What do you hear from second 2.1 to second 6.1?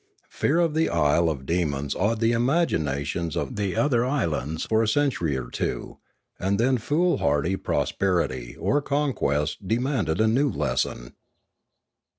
the imaginations of the other islands for a century or two,